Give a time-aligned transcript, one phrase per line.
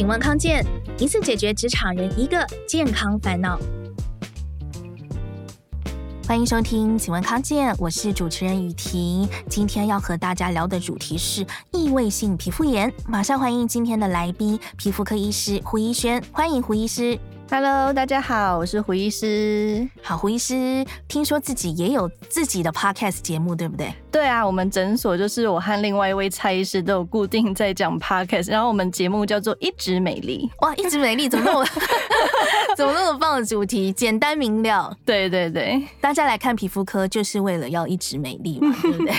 [0.00, 0.64] 请问康健，
[0.98, 3.60] 一次解决职场人一个健康烦恼。
[6.26, 9.28] 欢迎收听，请问康健，我是主持人雨婷。
[9.46, 12.90] 今天要和大家聊的主题是异位性皮肤炎。
[13.06, 16.24] 马上欢迎今天的来宾，皮肤科医师胡一轩。
[16.32, 17.18] 欢迎胡医师。
[17.50, 19.86] Hello，大家好，我是胡医师。
[20.02, 23.92] 好，胡医师，听说自己也有自己的 podcast 节目，对不对？
[24.12, 30.48] 对啊，我们诊所就是我和另外一位蔡医师都有固定在讲 podcast，然后我们节目叫做一直美丽。
[30.60, 31.64] 哇，一直美丽，怎么那么
[32.76, 33.90] 怎么那么棒的主题？
[33.92, 34.94] 简单明了。
[35.04, 39.14] 对对对，大家来看皮肤科就是为了要一直美丽嘛， 对不对？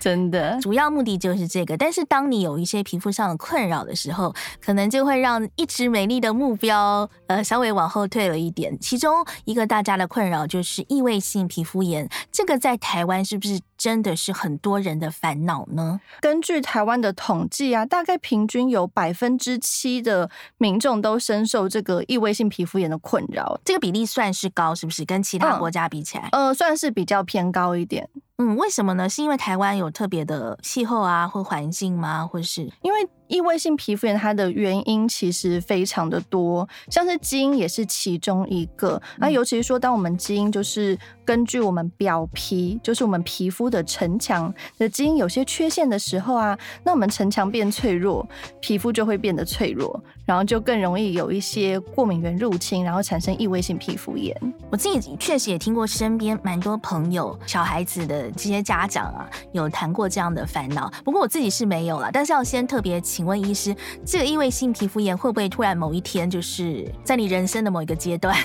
[0.00, 1.76] 真的，主要目的就是这个。
[1.76, 7.66] 但是当你有一些皮肤上的困扰的时候，可能就会让一直美丽的目标呃稍微。
[7.76, 16.00] 往后退了一点，其中一个大家的困扰就是异位性皮肤炎，这个在台湾是不是真的是很多人的烦恼呢？
[16.20, 25.04] 根据台湾的统计啊，大概平均有百分之七的民众都深受这个异位性皮肤炎的困扰，这个比例算是高，是不是？
[25.04, 28.08] 跟其他国家比起来，嗯、呃，算是比较偏高一点。
[28.38, 29.08] 嗯，为什么呢？
[29.08, 32.26] 是因为台湾有特别的气候啊，或环境吗？
[32.26, 33.08] 或是因为？
[33.28, 39.02] 异位性皮肤炎，它的原因其实非常的多，像是基因也是其中一个。
[39.18, 48.26] 那尤其是说，当我们基因就是根据我们表皮，就是我们皮肤的城墙的基因有些缺陷的时候啊，那我们城墙变脆弱，
[48.60, 54.34] 皮肤就会变得脆弱，然后就更容易有一些过敏原入侵，然后产生异位性皮肤炎。
[54.70, 60.90] 我自己确实也听过身边蛮多朋友、小孩子的这些家长啊，有谈过这样的烦恼。
[61.04, 63.00] 不过我自己是没有啦，但是要先特别。
[63.00, 68.36] 请问医师，这个异位性皮肤炎会不会突然某一天，就是在你人生的某一个阶段，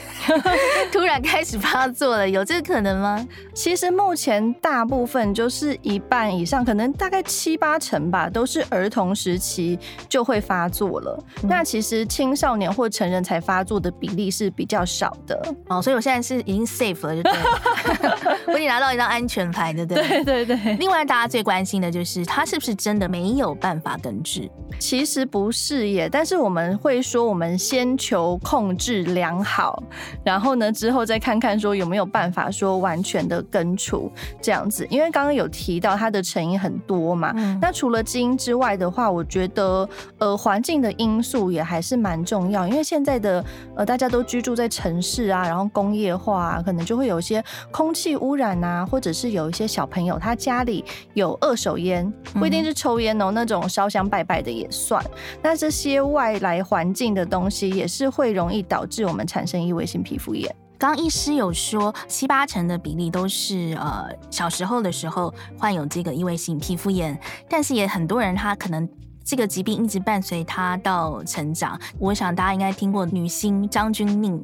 [0.92, 2.30] 突然开始发作了？
[2.30, 3.28] 有这个可能吗？
[3.54, 9.78] 其实目前大部分就是一半以上，可能大概七八成吧，都是儿童时期
[10.08, 11.24] 就会发作了。
[11.44, 15.56] 嗯、那其实青少年或成人才发作的比例是比较少的。
[15.68, 18.38] 哦，所以我现在是已经 safe 了，就对了。
[18.48, 20.24] 我已经拿到一张安全牌，对不对？
[20.24, 20.76] 对对对。
[20.78, 24.50] 另外，大家最关心的就是他是不是真的没有办法根治？
[24.80, 29.84] 其实不是耶，但是我们会说，我们先求控制良好，
[30.24, 34.86] 然后呢，之后再看看说有没有办法说完全的根除这样子。
[34.92, 39.90] 因为刚刚有提到它的成因很多嘛，嗯、那除了基因之外的话，我觉得
[40.20, 42.68] 呃环境的因素也还是蛮重要。
[42.68, 43.44] 因为现在的
[43.76, 50.86] 呃大家都居住在城市啊，然后工业化啊，可能就会有一些空气污染啊，或者是有一些小朋友他家里
[51.16, 54.52] 有二手烟，不一定是抽烟哦，那种烧香拜拜的。
[54.52, 55.02] 也算，
[55.42, 60.54] 那这些外来环境的东西也是会容易导致我们产生异位性皮肤炎。
[60.81, 67.16] 刚医师有说，七八成的比例都是呃小时候的时候患有这个异位性皮肤炎，
[67.47, 68.90] 但是也很多人他可能
[69.24, 71.80] 这个疾病一直伴随他到成长。
[72.00, 74.42] 我想大家应该听过女星张钧甯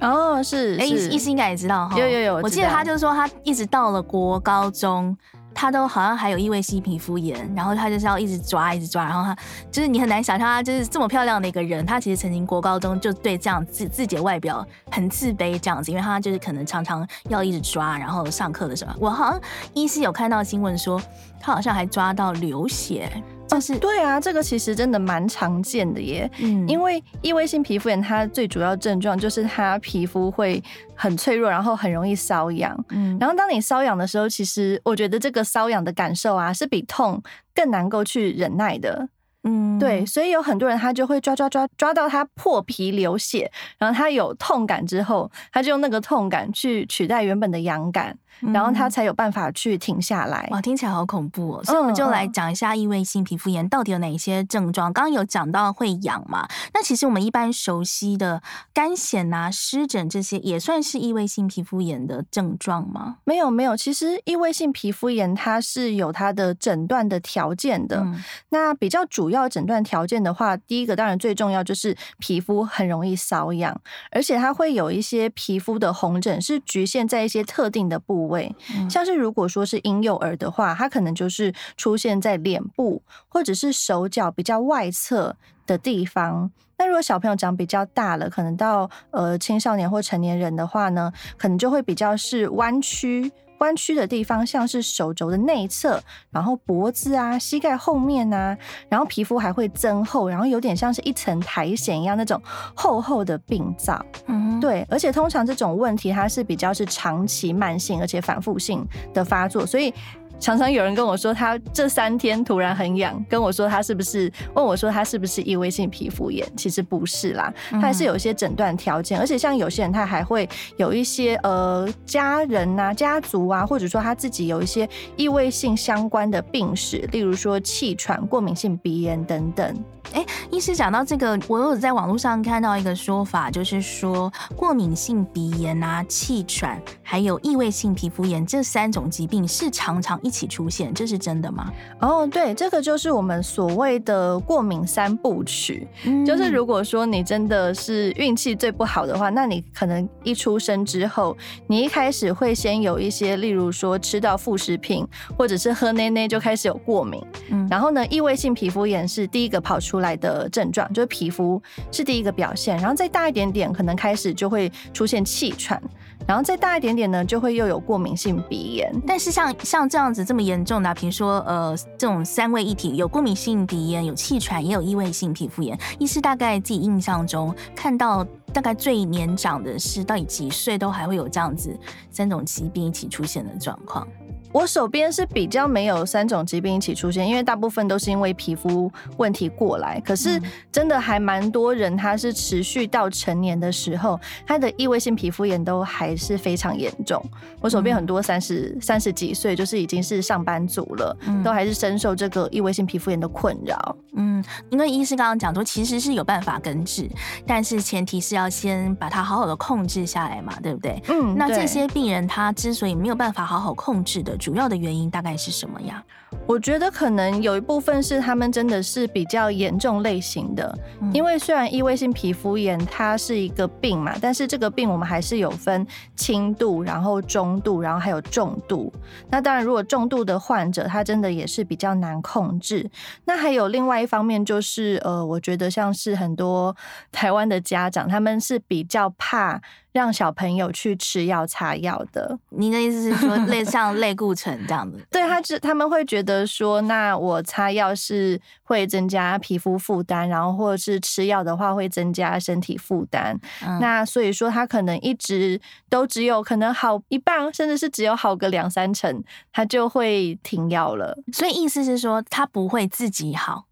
[0.00, 5.16] 哦，是，哎，医师应该也知道哈，有有有，我，我记得他就是说他一直到了国高中。
[5.60, 9.36] 他都好像还有异位性皮肤炎，然后他就是要一直抓，一直抓，然后他
[9.70, 19.40] 就是你很难想象他就是这么漂亮的一个人，他其实曾经国高中就对这样自自己的外表很自卑这样子，因为他就是可能常常要一直抓，然后上课的时候，我好像
[19.74, 20.98] 依稀有看到新闻说
[21.38, 23.22] 他好像还抓到流血。
[23.50, 26.30] 就是对啊，这个其实真的蛮常见的耶。
[26.38, 30.62] 嗯，因为异位性皮肤炎它最主要症状就是它皮肤会
[30.94, 32.76] 很脆弱，然后很容易瘙痒。
[32.90, 37.20] 嗯，然后当你瘙痒的时候，其实我觉得这个瘙痒的感受啊，是比痛
[37.54, 39.08] 更难够去忍耐的。
[39.42, 48.16] 嗯，对，所以有很多人他就会抓抓抓抓到他破皮流血，然后他有痛感之后，他就用那个痛感去取代原本的痒感。
[48.38, 50.48] 然后他才有办法去停下来。
[50.50, 51.64] 哇，听起来好恐怖哦！
[51.64, 54.92] 所以我们就来讲一下异位性皮肤炎到底有哪些症状。
[54.92, 56.48] 刚刚有讲到会痒嘛？
[56.72, 58.42] 那其实我们一般熟悉的
[58.72, 63.16] 干癣啊、湿疹这些，也算是异位性皮肤炎的症状吗？
[63.24, 63.76] 没有，没有。
[63.76, 68.00] 其实异位性皮肤炎它是有它的诊断的条件的。
[68.00, 73.78] 嗯、那比较主要诊断条件的话，第一个当然最重要就是皮肤很容易瘙痒，
[74.10, 78.30] 而且它会有一些皮肤的红疹是局限在一些特定的部位。
[78.30, 78.54] 位，
[78.88, 85.34] 像是如果说是婴幼儿的话，他可能就是出现在脸部或者是手脚比较外侧
[85.66, 86.48] 的地方。
[86.78, 93.32] 那如果小朋友长比较大了，可能到呃青少年或成年人的话呢，可能就会比较是弯曲。
[93.60, 98.56] 弯曲的地方，像是手肘的内侧，然后脖子啊、膝盖后面啊，
[98.88, 102.40] 然后皮肤还会增厚，然后有点像是一层苔藓一样那种
[102.74, 104.04] 厚厚的病灶。
[104.26, 109.92] 嗯，对，而且通常这种问题它是比较是长期慢性而且反复性的发作，所以
[110.40, 116.46] 常常有人跟我说，他这三天突然很痒，跟我说他是不是问我说他是不是异位性皮肤炎？
[116.56, 129.84] 其实不是啦，他还是有一些诊断条件，而且像有些人他还会有一些呃家人啊、家族啊，或者说他自己有一些异位性相关的病史，例如说气喘、过敏性鼻炎等等。
[130.12, 141.72] 哎，医师讲到这个，我有在网络上看到一个说法，就是说过敏性鼻炎啊、气喘，还有异位性皮肤炎这三种疾病是常常一起出现，这是真的吗？
[142.00, 145.86] 哦，对，这个就是我们所谓的过敏三部曲。
[146.04, 151.36] 嗯，就是如果说你真的是运气最不好的话，那你可能一出生之后，
[151.66, 155.06] 你一开始会先有一些，例如说吃到副食品，
[155.36, 157.22] 或者是喝奶奶就开始有过敏。
[157.50, 161.60] 嗯，然后呢，异位性皮肤炎是第一个跑出来的症状，就是皮肤
[161.90, 165.82] 是第一个表现，然后再大一点点，可能开始就会出现气喘，
[166.30, 168.88] 然后再大一点点呢，就会又有过敏性鼻炎。
[169.04, 175.76] 但是像像这样子这么严重的，比如说呃这种三位一体，有过敏性鼻炎，有气喘，也有异位性皮肤炎。
[175.98, 181.76] 医师大概自己印象中看到，大概最年长的是到底几岁都还会有这样子
[182.12, 184.06] 三种疾病一起出现的状况。
[184.52, 190.00] 我手边是比较没有三种疾病一起出现，因为大部分都是因为皮肤问题过来。
[190.00, 190.40] 可是
[190.72, 197.22] 真的还蛮多人，他是持续到成年的时候，他的异位性皮肤炎都还是非常严重。
[197.60, 203.96] 我手边很多三十三十几岁，就是已经是上班族了，都还是深受这个异位性皮肤炎的困扰。
[204.16, 207.08] 嗯，因为医师刚刚讲说，其实是有办法根治，
[207.46, 211.00] 但是前提是要先把它好好的控制下来嘛，对不对？
[211.08, 214.36] 嗯，那这些病人他之所以没有办法好好控制的。
[214.40, 216.02] 主要的原因大概是什么呀？
[216.46, 228.92] 我觉得可能有一部分是他们真的是比较严重类型的，嗯、因为虽然异位性皮肤炎它是一个病嘛，但是这个病我们还是有分轻度，然后中度，然后还有重度。
[229.28, 232.88] 那当然，如果重度的患者，他真的也是比较难控制。
[233.24, 236.74] 那还有另外一方面就是，呃，我觉得像是很多
[237.12, 239.60] 台湾的家长，他们是比较怕
[239.92, 242.38] 让小朋友去吃药擦药的。
[242.50, 244.98] 您的意思是说，类像类固醇这样子？
[245.10, 246.40] 对，他是他们会觉得。
[246.50, 253.38] 说，那我擦药是会增加皮肤负担，然后或者是吃药的话会增加身体负担。
[253.64, 259.22] 嗯、那所以说他可能一直都只有可能好一半，甚至是只有好个两三成，
[259.52, 261.16] 他就会停药了。
[261.32, 263.66] 所以意思是说他不会自己好，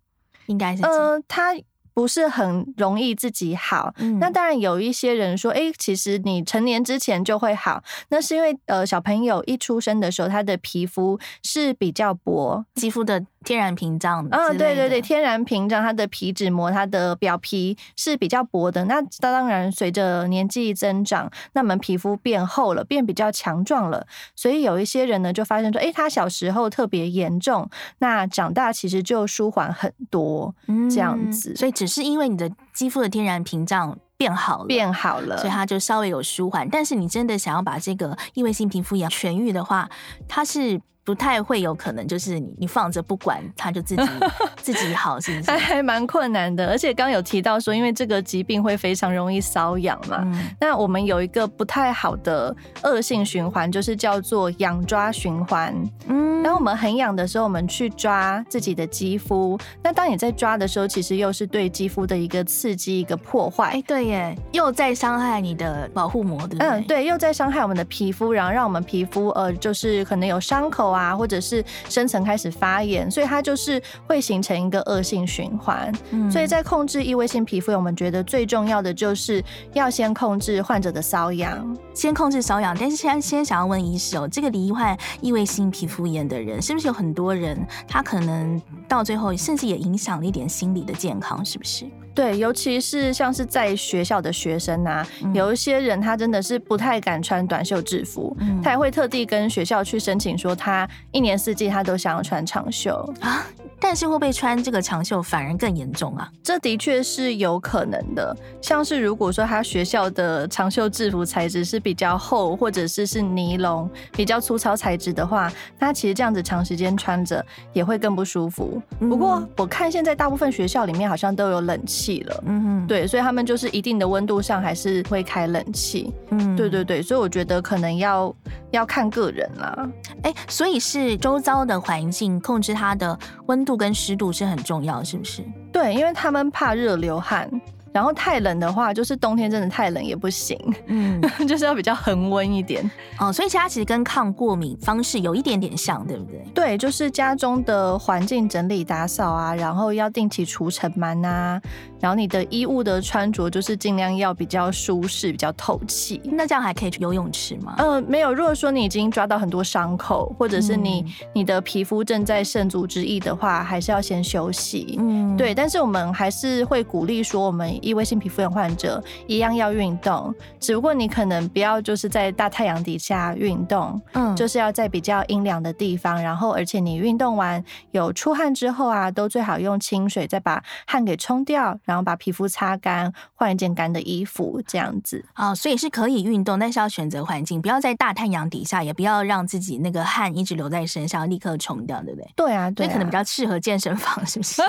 [0.47, 1.55] 应该是呃他。
[1.99, 14.27] 不是很容易自己好，嗯、那当然有一些人说，哎、欸，其实你成年之前就会好，那是因为呃小朋友一出生的时候，他的皮肤是比较薄，肌肤的天然屏障。
[14.31, 18.85] 嗯，对对对，天然屏障，它的皮脂膜，它的表皮是比较薄的。
[18.85, 24.07] 那 当然随着年纪增长，那么皮肤变厚了，变比较强壮了，
[24.37, 27.69] 所以有一些人呢就发现说，哎、欸，他小时候特别严重，
[27.99, 31.89] 那长大其实就舒缓很多，嗯、这样子，所以只。
[31.89, 36.69] 是因为你的肌肤的天然屏障变好了，变好了，所以它就稍微有舒缓。
[36.69, 39.89] 但是你真的想要把这个异位性皮肤炎痊愈的话，
[40.29, 40.79] 它是。
[41.09, 44.03] 不太会有可能，就是你你放着不管，它就自己
[44.61, 45.51] 自己好，是不是？
[45.51, 46.69] 还还蛮困难的。
[46.69, 55.75] 而且刚有提到说，因为这个疾病会非常容易瘙痒嘛，嗯、那我们有一个不太好的恶性循环，就是叫做痒抓循环。
[56.09, 63.71] 嗯，当我们很痒的时候，我们去抓自己的肌肤，那当你在抓的时候，其实又是对肌肤的一个刺激，一个破坏。
[63.71, 66.69] 哎，对耶，又在伤害你的保护膜，对不对？
[66.69, 70.98] 嗯，对，又在伤害我们的皮肤，然后让我们皮肤呃，就是可能有伤口啊。
[70.99, 75.93] 啊，或者是深层开始发炎，所以它就是会形成一个恶性循环。
[76.11, 82.77] 嗯，所以在控制异位性皮肤炎，我们觉得最重要的就是要先控制患者的瘙痒，先控制瘙痒。
[82.79, 91.87] 但是现在先想要问医师哦，这个罹患异位性皮肤炎的人，是不是有很多人他可能到最后甚至也影响了一点心理的健康，是不是？
[92.19, 103.47] 对，尤其是像是在学校的学生啊，嗯、有一些人他真的是不太敢穿短袖制服，嗯、他也会特地跟学校去申请说，他一年四季他都想要穿长袖啊。
[103.81, 106.29] 但是会不会穿这个长袖反而更严重啊？
[106.43, 108.37] 这的确是有可能的。
[108.61, 118.83] 像是如果说他学校的长袖制服材质是比较厚，或者是是尼龙比较粗糙材质的话，那其实这样子长时间穿着也会更不舒服。
[118.99, 126.13] 不过我看现在大部分学校里面好像都有冷气了，嗯哼，对，所以他们就是一定的温度上还是会开冷气。
[126.31, 128.35] 嗯，对对对，所以我觉得可能要
[128.71, 129.89] 要看个人啦。
[130.23, 135.43] 哎，所以是周遭的环境控制它的温度跟湿度是很重要，是不是？
[135.73, 137.49] 对，因为他们怕热流汗。
[137.91, 142.89] 然后太冷的话，就是冬天真的太冷也不行，嗯， 就是要比较恒温一点。
[143.19, 146.45] 哦，所以其实它其实跟抗过敏方式有一点点像，对不对？
[146.55, 151.61] 对，就是家中的环境整理打扫啊，然后要定期除尘螨啊，
[152.01, 156.21] 然后你的衣物的穿着就是尽量要比较舒适、比较透气。
[156.25, 157.75] 那这样还可以去游泳池吗？
[157.79, 158.33] 呃，没有。
[158.33, 164.97] 如果说你已经抓到很多伤口，或者是你、嗯、你的皮肤正在肾足之役的话，还是要先休息。
[164.99, 165.55] 嗯，对。
[165.55, 176.23] 但是我们还是会鼓励说，我们异位性皮肤炎患者一样要运动，只不过你可能不要就是在大太阳底下运动，嗯，就是要在比较阴凉的地方。
[176.23, 185.25] 然后，而且你运动完有出汗之后啊，都最好用清水再把汗给冲掉，然后把皮肤擦干，换一件干的衣服，这样子。
[185.35, 192.31] 哦，所以是可以运动，但是要选择环境，不要在大太阳底下，也不要让自己那个汗一直留在身上，立刻冲掉，对不对？
[192.37, 194.61] 对啊，对啊，可能比较适合健身房，是不是？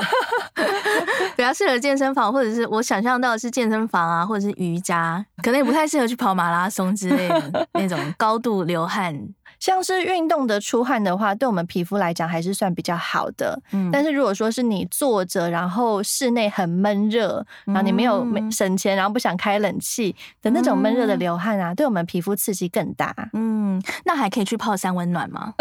[1.35, 9.13] 比较适合健身房，或者是我想象到的是健身房啊，或者是瑜伽，可能也不太适合去跑马拉松之类的 那种高度流汗。
[9.59, 13.61] 像是运动的出汗的话，对我们皮肤来讲还是算比较好的。
[13.71, 23.13] 嗯，但是如果说是你坐着，然后室内很闷热，然后你没有省钱，然后不想开冷气的那种闷热的流汗啊，对我们皮肤刺激更大。
[23.33, 25.53] 嗯，那还可以去泡三温暖吗？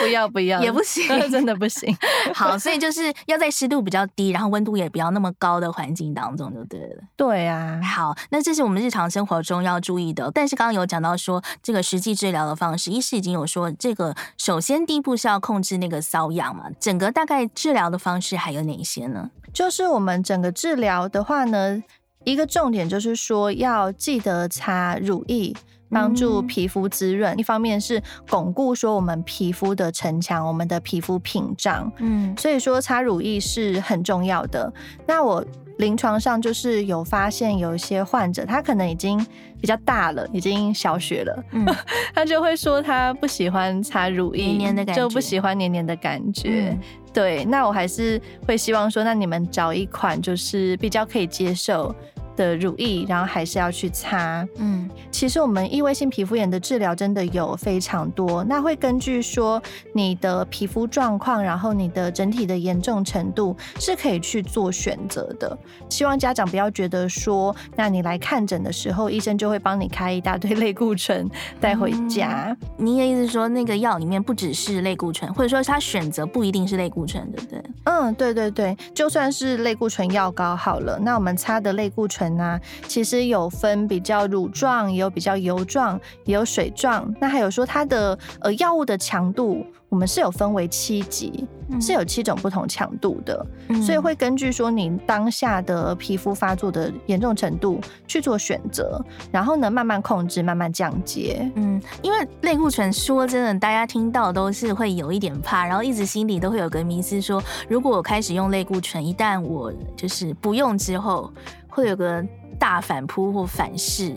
[0.00, 1.96] 不 要不要，也不行， 真的不行。
[2.34, 7.02] 好，所以就是要在湿度比较低，然后温度也不要那么高的环境当中就对了。
[7.16, 7.80] 对啊。
[7.82, 10.30] 好，那这是我们日常生活中要注意的。
[10.34, 13.45] 但是刚刚有讲到说，这个实际治疗的方式，医师已经有。
[13.46, 19.30] 说这个，首先第一步是要控制那个瘙痒嘛，整个大概治疗的方式还有哪些呢？
[19.52, 21.82] 就是我们整个治疗的话呢，
[22.24, 25.54] 一个重点就是说要记得擦乳液，
[25.90, 27.34] 帮助皮肤滋润。
[27.34, 31.90] 嗯、一方面是巩固说我们皮肤的城墙，我们的皮肤屏障。
[31.98, 34.72] 嗯，所以说擦乳液是很重要的。
[35.06, 35.44] 那我。
[35.78, 39.18] 临床上就是有发现有一些患者，他可能已经
[39.60, 41.66] 比较大了，已经小学了，嗯，
[42.14, 46.70] 他就会说他不喜欢擦乳液，黏黏的感觉，就不喜欢黏黏的感觉。
[46.70, 46.80] 嗯、
[47.12, 51.94] 对，那我还是会希望说，那你们找一款就是比较可以接受
[52.36, 54.46] 的乳液，然后还是要去擦。
[54.58, 59.60] 嗯，其实我们异位性皮肤炎的治疗真的有非常多，那会根据说
[59.92, 65.56] 你的皮肤状况，然后你的整体的严重程度是可以去做选择的。
[65.88, 71.28] 希望家长不要觉得说，那你来看诊的时候，医生就会帮你开一大堆类固醇
[71.58, 72.54] 带回家。
[72.78, 77.62] 嗯，你的意思是说，那个药里面不只是类固醇，或者说他选择不一定是类固醇，对不对？
[77.84, 82.25] 嗯，对对对，就算是类固醇药膏好了，那我们擦的类固醇。
[82.40, 87.14] 啊，其实有分比较乳状，也有比较油状，也有水状。
[87.20, 101.50] 那还有说它的呃药物的强度，我们是有分为七级，嗯、是有七种不同强度的，嗯、所以会根据说你当下的皮肤发作的严重程度去做选择，然后呢慢慢控制，慢慢降阶。
[101.54, 111.32] 嗯，因为类固醇说真的，大家听到都是会有一点怕，然后一直心里都会有个迷思说，如果我开始用类固醇，一旦我就是不用之后。
[111.76, 112.24] 会有个
[112.58, 114.14] 大反扑或反噬，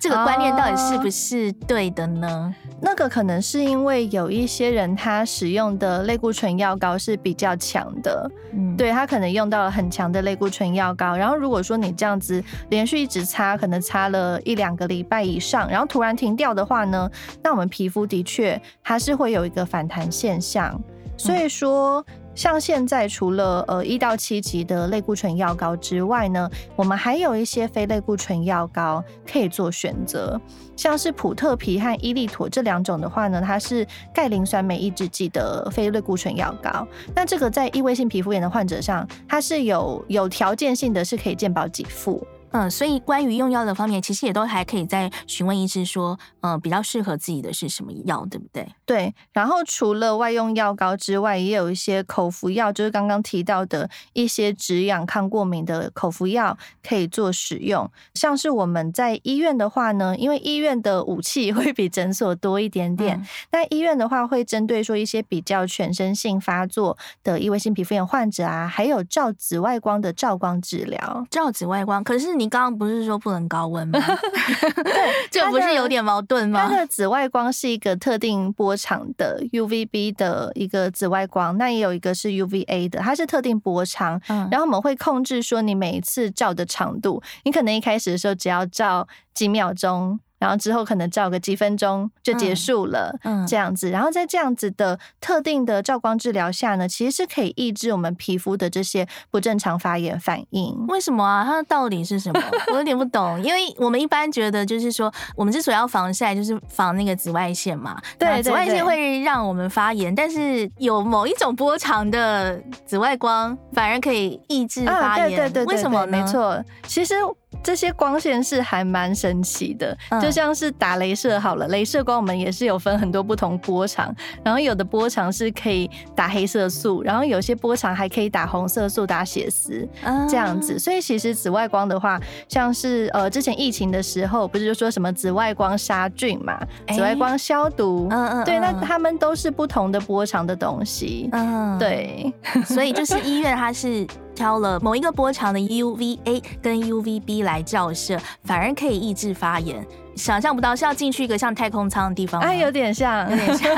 [0.00, 2.26] 这个观念到底是不是对的呢？
[2.26, 17.10] 哦，那个可能是因为有一些人他使用的类固醇药膏是比较强的，嗯，对，他可能用到了很强的类固醇药膏，然后如果说你这样子连续一直擦，可能擦了一两个礼拜以上，然后突然停掉的话呢，
[17.42, 20.80] 那我们皮肤的确它是会有一个反弹现象，
[21.18, 22.02] 所以说。
[22.34, 30.40] 像现在除了呃一到七级的类固醇药膏之外呢，我们还有一些非类固醇药膏可以做选择，
[30.76, 36.86] 像是普特皮和伊利妥这两种的话呢，它是钙磷酸酶抑制剂的非类固醇药膏。
[37.14, 42.26] 那这个在异位性皮肤炎的患者上，它是有有条件性的是可以健保给付。
[42.52, 48.68] 嗯，所以关于用药的方面，其实也都还可以再询问医师说，嗯，比较适合自己的是什么药，对不对？
[48.84, 49.14] 对。
[49.32, 56.56] 然后除了外用药膏之外，也有一些口服药，就是刚刚提到的一些止痒抗过敏的口服药
[56.86, 57.90] 可以做使用。
[58.12, 71.26] 像是我们在医院的话呢，因为医院的武器 会比诊所多一点点，那、嗯、医院的话会针对说一些比较全身性发作的异位性皮肤炎患者啊，还有照紫外光的照光治疗。
[71.30, 72.41] 照紫外光，可是你。
[72.42, 74.00] 你刚刚不是说不能高温吗？
[74.82, 76.66] 对，这不是有点矛盾吗？
[76.68, 84.20] 它的紫外光是一个特定波长的 UVB 的一个紫外光，那也有一个是 UVA 的，它是特定波长。
[84.28, 90.18] 嗯，然后我们会控制说你每一次照的长度，你可能一开始的时候只要照几秒钟。
[90.42, 93.88] 然后之后可能照个几分钟就结束了，嗯，这样子。
[93.90, 100.84] 然后在这样子的特定的照光治疗下呢，其实是可以抑制我们皮肤的这些不正常发炎反应。
[100.88, 101.44] 为什么啊？
[101.44, 102.42] 它的道理是什么？
[102.72, 103.40] 我有点不懂。
[103.40, 107.96] 因为我们一般觉得就是说，我们之所以要防晒，就是防那个紫外线嘛。
[108.18, 115.24] 对，紫外线会让我们发炎，但是有某一种波长的紫外光反而可以抑制发炎。
[115.24, 116.18] 啊、对，对，对对对，为什么呢？
[116.18, 117.14] 没错，其实。
[117.62, 129.88] 这些光线是还蛮神奇的，就像是打镭射好了，镭射光我们也是有分很多不同波长，然后有的波长是可以打黑色素，然后有些波长还可以打红色素、打血丝
[130.28, 130.78] 这样子。
[130.78, 136.58] 所以其实紫外光的话，像是呃之前疫情的时候，不是就说什么紫外光杀菌嘛，
[136.92, 142.32] 紫外光消毒，嗯嗯，对，那他们都是不同的波长的东西，嗯，对，
[142.66, 144.06] 所以就是医院它是。
[144.34, 149.86] 挑了某一个波长的 UVA 跟 UVB 来照射，反而可以抑制发炎。
[150.14, 153.74] 想象不到是要进去一个像太空舱的地方，哎，有点像，有点像。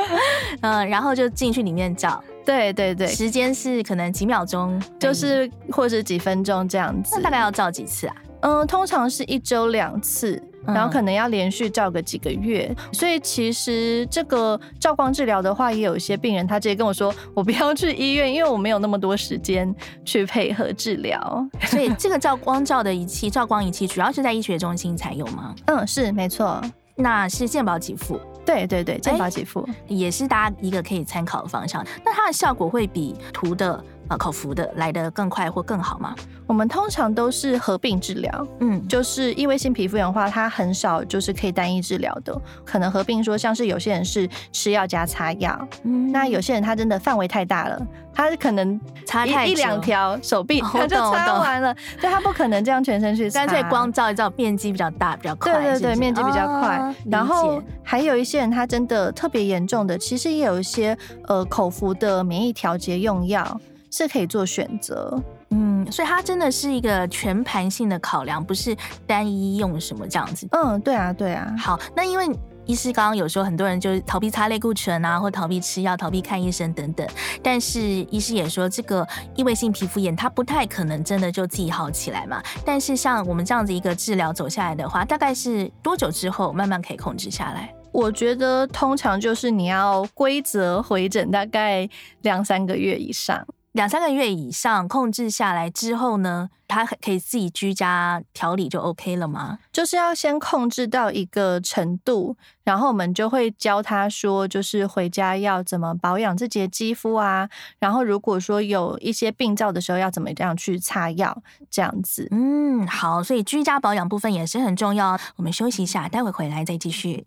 [0.62, 2.22] 嗯，然后就进去里面照。
[2.44, 7.14] 对对对，时间是可能几秒钟，就是或者几分钟这样子。
[7.16, 8.14] 那大概要照几次啊？
[8.40, 10.42] 嗯，通常是一周两次。
[10.66, 21.48] 然后可能要连续照个几个月，所以其实这个照光治疗的话，也有一些病人他直接跟我说，我不要去医院，因为我没有那么多时间去配合治疗。
[21.62, 25.54] 所以这个照光照的仪器，照光仪器主要是在医学中心才有吗？
[25.66, 26.60] 嗯，是没错。
[26.96, 28.20] 那是健保给付。
[28.46, 31.84] 对对对，健保给付也是大家一个可以参考的方向。
[32.04, 36.14] 那它的效果会比涂的呃口服的来得更快或更好吗？
[36.46, 47.80] 我们通常都是合并治疗，嗯，就是异位性皮肤炎的话，它很少就是可以单一治疗的，可能合并说像是有些人是吃药加擦药，嗯，那有些人他真的范围太大了，
[48.12, 56.94] 他可能擦一一两条 手臂他就擦完了，对，他不可能这样全身去擦， 干脆光照一照，面积比较大，比较快，对对对，面积比较快。
[57.10, 60.94] 然后还有一些人他真的特别严重的，其实也有一些
[61.26, 63.58] 呃口服的免疫调节用药
[63.96, 65.22] 是可以做选择。
[65.50, 70.48] 嗯，所以它真的是一个全盘性的考量，不是单一用什么这样子。
[70.50, 71.54] 嗯，对啊，对啊。
[71.56, 72.28] 好，那因为
[72.66, 77.06] 医师刚刚有说，很多人就是逃避擦类固醇啊，或逃避吃药、逃避看医生等等。
[77.40, 82.42] 但是医师也说，这个异位性皮肤炎它不太可能真的就自己好起来嘛。
[82.64, 87.72] 但是像我们这样子一个治疗走下来的话，大概是多久之后慢慢可以控制下来？
[87.92, 91.88] 我觉得通常就是你要规则回诊，大概
[92.22, 93.46] 两三个月以上。
[93.74, 99.58] 两三个月以上控制下来之后呢，他可以自己居家调理就 OK 了吗？
[99.72, 107.48] 就是要先控制到一个程度，然后我们就会教他说，就是回家要怎么保养自己的肌肤啊，
[107.80, 112.28] 然后如果说有一些病灶的时候，要怎么样去擦药，这样子。
[112.30, 115.18] 嗯，好，所以居家保养部分也是很重要。
[115.34, 117.26] 我们休息一下，待会回来再继续。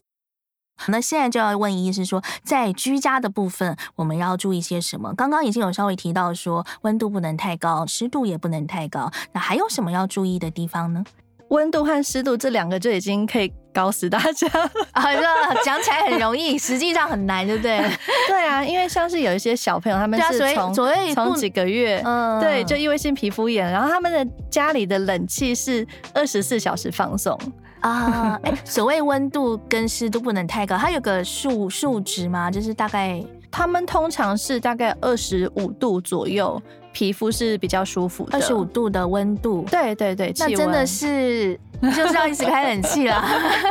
[0.87, 5.13] 那现在就要问医师说，在居家的部分，我们要注意些什么？
[5.15, 9.11] 刚刚已经有稍微提到说，温度不能太高，湿度也不能太高。
[9.33, 11.03] 那还有什么要注意的地方呢？
[11.49, 14.47] 温度和湿度这两个就已经可以搞死大家
[14.93, 15.03] 啊！
[15.65, 17.77] 讲起来很容易，实际上很难，对不对？
[18.29, 20.73] 对啊，因为像是有一些小朋友，他们是从
[21.13, 27.37] 从几个月，嗯，对，就异位性皮肤炎，然后他们的家里的冷气是二十四小时放送。
[27.81, 32.49] 啊，哎， 所谓温度跟湿度不能太高，它有个数数值吗？
[32.49, 36.61] 就是大概，他们通常是大概二十五度左右，
[36.93, 38.37] 皮肤是比较舒服的。
[38.37, 43.23] 二十五度的温度，对对对，那真的是就是要一直开冷气了。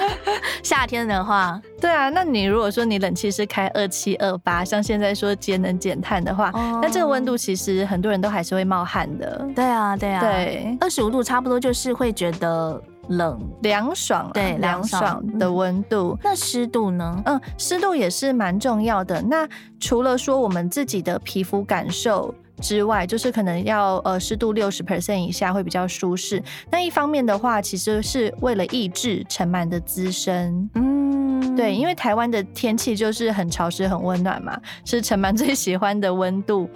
[0.62, 6.51] 夏天的话，对啊，那你如果说你冷气是开二七二八，像现在说节能减碳的话，
[6.83, 9.46] 那这个温度其实很多人都还是会冒汗的。
[9.55, 12.83] 对啊，对啊，对，二十五度差不多就是会觉得。
[13.11, 16.18] 冷凉爽，对凉爽的温度。
[16.23, 17.23] 那湿度呢？
[17.27, 19.20] 嗯，湿度也是蛮重要的。
[19.23, 26.42] 那除了说我们自己的皮肤感受之外，就是可能要呃湿度六十 percent 以下会比较舒适。
[26.70, 30.68] 那一方面的话，其实是为了抑制尘螨的滋生。
[30.75, 36.68] 嗯，对，因为台湾的天气就是很潮湿、很温暖嘛，是尘螨最喜欢的温度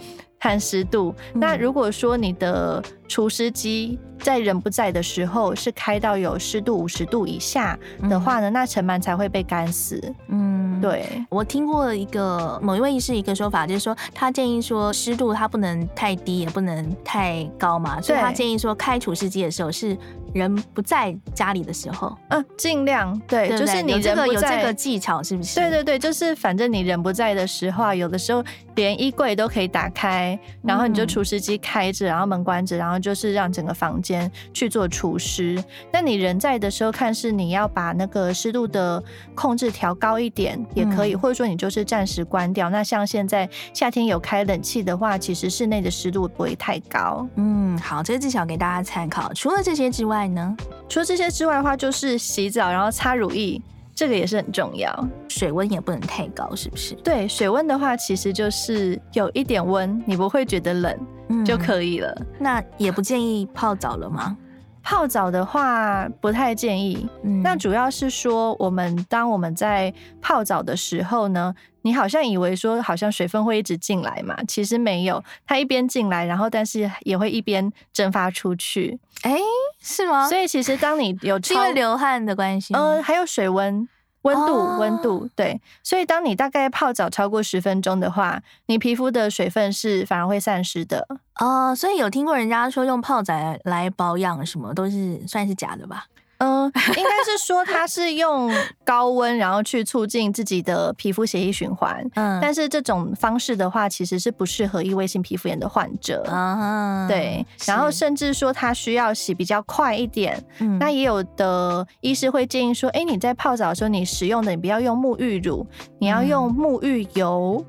[0.44, 1.14] 和湿度。
[1.32, 7.78] 那如果说你的除湿机在人不在的时候是开到有湿度五十度以下
[8.10, 9.98] 的话呢，嗯、那尘螨才会被干死。
[10.28, 19.96] 嗯，对，我听过一个某一位医师一个说法，就是说他建议说湿度它不能太低，也不能太高嘛，所以他建议说开除湿机的时候是。
[20.34, 25.60] 人不在家里的时候，嗯，尽量对，对对就是你这个，有这个技巧是不是？
[25.60, 28.42] 对对对，就是反正你人不在的时候，有的时候
[28.74, 35.62] 连衣柜都可以打开，然后你就除湿机开着，然后门关着，然后就是让整个房间去做除湿。
[35.92, 39.00] 那你人在的时候，看是你要把那个湿度的
[39.36, 42.68] 控制调高一点也可以，嗯、或者说你就是暂时关掉。
[42.70, 47.24] 那像现在夏天有开冷气的话，其实室内的湿度不会太高。
[47.36, 49.32] 嗯，好，这个技巧给大家参考。
[49.32, 50.24] 除了这些之外。
[50.34, 50.56] 呢？
[50.88, 53.60] 除了这些之外的话，就是洗澡，然后擦乳液，
[53.94, 55.08] 这个也是很重要。
[55.28, 56.94] 水温也不能太高，是不是？
[57.04, 62.12] 对，水温的话，其实就是有一点温，你不会觉得冷就可以了。
[62.20, 64.36] 嗯，那也不建议泡澡了吗？
[64.84, 67.08] 泡澡的话不太建议。
[67.22, 79.00] 嗯，那主要是说，我们当我们在泡澡的时候呢，你好像以为说，好像水分会一直进来嘛，其实没有，它一边进来，然后但是也会一边蒸发出去。
[79.22, 79.40] 哎、欸，
[79.80, 80.28] 是吗？
[80.28, 83.88] 所以其实当你有因为流汗的关系，呃，还有水温。
[84.24, 91.06] 温度，温度，对，所以当你大概泡澡超过十分钟的话，你皮肤的水分是反而会散失的
[91.38, 91.74] 哦。
[91.74, 93.34] 所以有听过人家说用泡澡
[93.64, 96.06] 来保养，什么都是算是假的吧？
[96.38, 96.64] 嗯，
[96.96, 98.50] 应该是说它是用
[98.84, 102.04] 高温，然后去促进自己的皮肤血液循环。
[102.14, 106.22] 嗯，但是这种方式的话，其实是不适合异位性皮肤炎的患者。
[106.24, 107.44] 啊，对。
[107.66, 110.42] 然后甚至说它需要洗比较快一点。
[110.58, 115.66] 嗯，那也有的医师会建议说，哎，你在泡澡的时候，你使用的你不要用沐浴乳，
[115.98, 117.64] 你要用沐浴油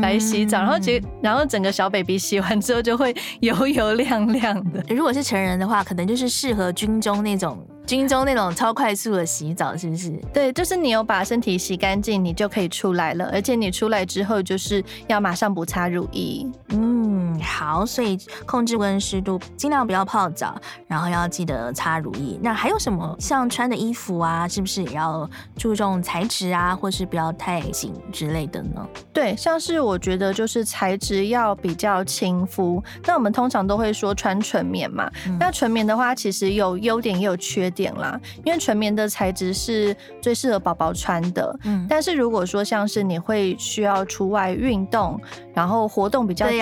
[0.00, 0.58] 来洗澡。
[0.58, 4.82] 然后结，然后整个小 baby 洗完之后就会油油亮亮的。
[4.88, 7.58] 如果是成人的话，可能就是适合军中那种。
[7.86, 10.10] 军中那种超快速的洗澡，是不是？
[10.32, 13.28] 对，就是你有把身体洗干净，你就可以出来了。
[13.32, 16.46] 而且你出来之后，就是要马上补擦乳液。
[16.70, 22.38] 嗯，好，所以控制温湿度，尽量不要泡澡，然后要记得擦乳液。
[22.42, 23.14] 那还有什么？
[23.18, 28.86] 像穿的衣服啊，是不是也要注重材质啊，或是不要太紧之类的呢？
[29.12, 32.82] 对，像是我觉得就是材质要比较亲肤。
[33.04, 35.10] 那我们通常都会说穿纯棉嘛。
[35.26, 37.84] 嗯、那纯棉的话，其实有优点也有缺点。
[37.84, 41.54] 点啦，因为纯棉的材质是最适合宝宝穿的。
[41.64, 45.20] 嗯，但是如果说像是你会需要出外运动，
[45.52, 46.56] 然后活动比较久，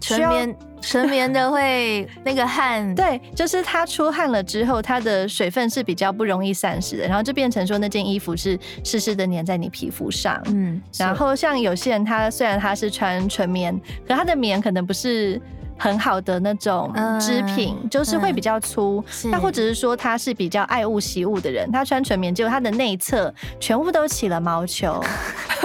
[0.00, 10.40] 纯棉纯棉的会那个汗， 对，就是它出汗了之后，它的水分是比较不容易散失的，然后就变成说那件衣服是湿湿的粘在你皮肤上。
[10.52, 15.42] 嗯，然后像有些人他虽然他是穿纯棉，可他的棉可能不是。
[15.80, 19.02] 很好的那种织品，嗯、就是会比较粗。
[19.24, 25.02] 那、嗯、或者是说他是比较爱物惜物的人，他穿纯棉，结果他的内侧全部都起了毛球。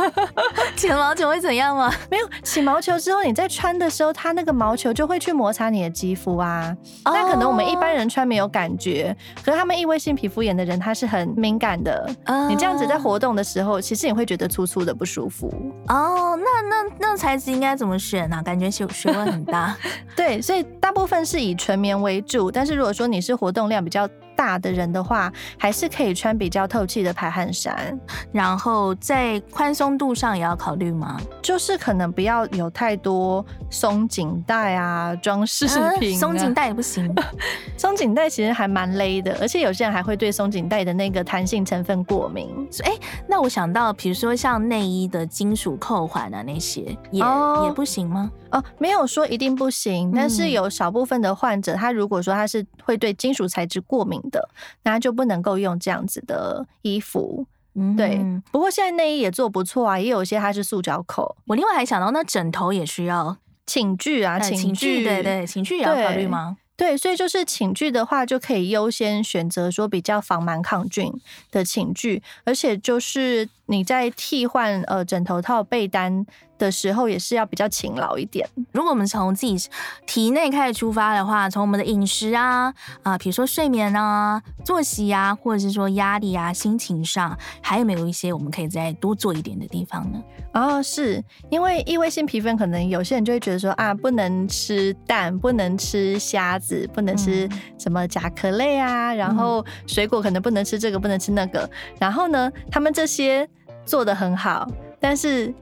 [0.78, 1.91] 起了毛球会怎样吗？
[2.10, 6.75] 没有起毛球之后，你在穿的时候，它那个毛球就会去摩擦你的肌肤啊。
[7.04, 12.10] 那、哦、可能我们一般人穿没有感觉，可是他们异位性皮肤炎的人，他是很敏感的。
[12.25, 15.51] 哦、你这样子在活动的时候，其实你会觉得粗粗的不舒服。
[15.88, 18.41] 哦，那那那材质应该怎么选呢、啊？
[18.43, 19.75] 感觉学学问很大。
[20.15, 27.98] 对，所以大部分是以纯棉为主，但是如果说你是活动量比较大的人的话，还是可以穿比较透气的排汗衫，
[28.32, 31.19] 然后在宽松度上也要考虑吗？
[31.41, 35.65] 就是可能不要有太多松紧带啊，装饰
[36.00, 36.19] 品、啊。
[36.19, 37.13] 松紧带也不行，
[37.78, 42.50] 松紧带其实还蛮勒的，而且有些人还会对松紧带的那个弹性成分过敏。
[42.84, 48.32] 哎、欸，那我想到，比如说像内衣的金属扣环啊，那些也、oh, 也不行吗？
[48.52, 54.49] 哦，没有说一定不行，但是有少部分的患者，嗯、他如果说他是会对金属材质过敏的，
[54.83, 57.45] 那就不能够用这样子的衣服。
[57.73, 58.19] 嗯，对。
[58.51, 61.35] 不过现在内衣也做不错啊，也有一些它是塑胶扣。
[61.45, 66.57] 我另外还想到，那枕头也需要寝具啊，寝具，对对，寝具也要考虑吗？
[66.77, 71.09] 对，所以就是寝具的话，就可以优先选择说比较防螨抗菌
[71.49, 76.25] 的寝具，而且就是你在替换呃枕头套、被单
[76.58, 78.48] 的时候，也是要比较勤劳一点。
[78.72, 79.70] 如果我们从自己
[80.06, 82.65] 体内开始出发的话，从我们的饮食啊
[83.04, 90.22] 啊、呃，比如说睡眠啊、作息啊，或者是说压力啊、心情上，还有没有一些我们可以再多做一点的地方呢？
[90.54, 101.70] 哦，是因为异位性皮肤炎，可能有些人就会觉得说啊，不能吃蛋，不能吃虾子，不能吃什么甲壳类啊，嗯、然后水果可能不能吃这个，不能吃那个。
[102.00, 103.48] 然后呢，他们这些
[103.86, 104.65] 做的很好，
[105.00, 105.54] 但是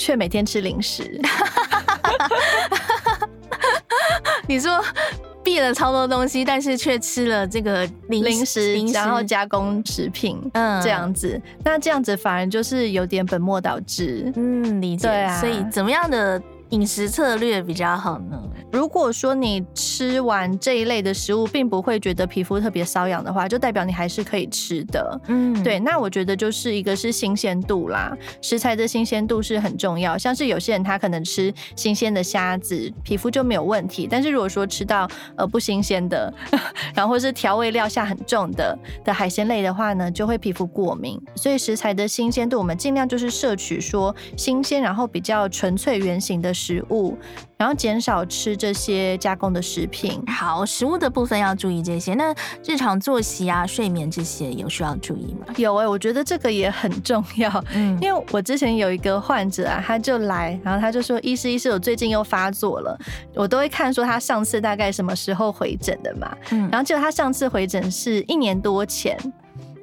[0.00, 1.20] 却每天吃零食。
[4.48, 4.82] 你说。
[5.42, 14.30] 避了超多东西，但是却吃了这个零零食，零食然后加工食品，嗯，这样子，那这样子反而就是有点本末倒置。
[14.36, 15.08] 嗯，理解。
[15.08, 16.40] 对啊，所以怎么样的？
[16.70, 18.40] 饮食策略比较好呢？
[18.72, 25.20] 如果说你吃完这一类的食物，并不会觉得皮肤特别瘙痒的话，就代表你还是可以吃的。
[25.26, 25.80] 嗯，对。
[25.80, 30.16] 那我觉得就是一个是新鲜度啦，食材的新鲜度是很重要。
[30.16, 34.06] 像是有些人他可能吃新鲜的虾子，皮肤就没有问题。
[34.08, 36.32] 但是如果说吃到呃不新鲜的，
[36.94, 41.20] 然后是调味料下很重的的海鲜类的话呢，就会皮肤过敏。
[41.34, 47.16] 所以食材的新鲜度，我们尽量就是摄取说新鲜，然后比较纯粹原型的食物，
[47.56, 50.22] 然后减少吃这些加工的食品。
[50.26, 52.12] 好，食物的部分要注意这些。
[52.14, 52.34] 那
[52.66, 55.46] 日常作息啊、睡眠这些有需要注意吗？
[55.56, 57.64] 有哎、欸，我觉得这个也很重要。
[57.74, 62.98] 嗯，因为我之前有一个患者啊，他就来，然后他就说：“医师，医师，我最近又发作了。”
[63.34, 66.36] 我都会看说他上次大概什么时候回诊的嘛。
[66.50, 69.16] 嗯，然后结果他上次回诊是一年多前。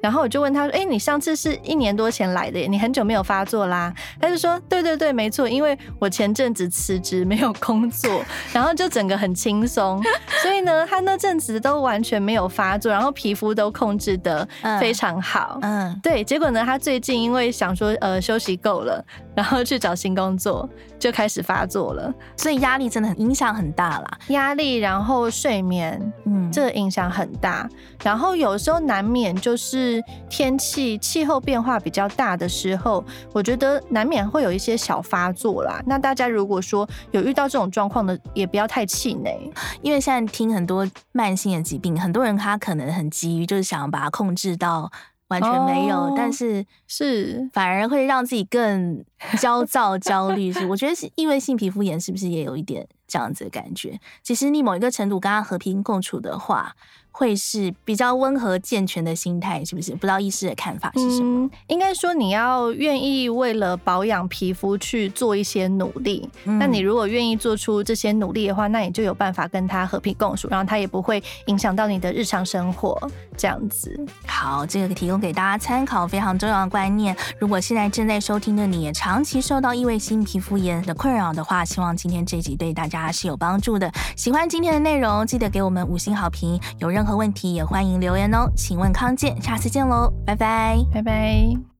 [0.00, 10.02] 然后我就问他说：“哎，你上次是一年多前来的耶，你很久没有发作啦？”他就说：“对对对，没错，因为我前阵子辞职没有工作，然后就整个很轻松，
[10.42, 14.46] 所以呢，他那阵子都完全没有发作，然后皮肤都控制的
[14.80, 15.58] 非常好。
[15.62, 16.22] 嗯，嗯对。
[16.24, 19.04] 结果呢，他最近因为想说呃休息够了，
[19.38, 22.12] 然后去找新工作，就开始发作了。
[22.36, 27.68] 所以压力真的很影响很大啦，压力，然后睡眠，嗯，这个影响很大。
[28.02, 30.02] 然后有时候难免就是。
[30.30, 35.82] 天气气候变化比较大的时候，我觉得难免会有一些小发作啦。
[35.86, 44.90] 那大家如果说有遇到这种状况的，也不要太气馁，因为现在听很多慢性的疾病，很多人他可能很急于就是想把它控制到
[45.28, 49.04] 完全没有，哦、但是是反而会让自己更
[49.40, 50.52] 焦躁、焦虑。
[50.52, 53.98] 是我觉得是异位性皮肤炎是不是也有一点这样子的感觉？
[54.22, 56.74] 其实你某一个程度跟他和平共处的话。
[57.18, 59.90] 会是比较温和健全的心态，是不是？
[59.90, 61.46] 不知道医师的看法是什么？
[61.46, 66.30] 嗯、应该说你要愿意为了保养皮肤去做一些努力。
[66.44, 72.96] 那、嗯、你如果愿意做出这些努力的话，那你就有办法跟他和平共处，然后他也不会影响到你的日常生活。
[73.36, 73.98] 这样子。
[74.26, 77.16] 好，这个提供给大家参考，非常重要的观念。
[77.40, 83.90] 如果现在正在收听的你也长期受到异位性皮肤炎的困扰的话，希望今天这集对大家是有帮助的。
[84.16, 86.60] 喜欢今天的内容，记得给我们五星好评。
[86.78, 91.77] 有任和问题也欢迎留言哦，请问康健，下次见喽，拜拜，拜拜。